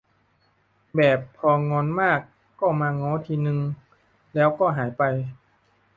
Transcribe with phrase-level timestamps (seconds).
[0.95, 2.19] แบบพองอนมาก
[2.59, 3.59] ก็มาง้อทีนึง
[4.35, 5.03] แล้วก็หายไป